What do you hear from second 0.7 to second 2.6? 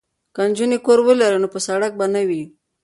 کور ولري نو په سړک به نه وي.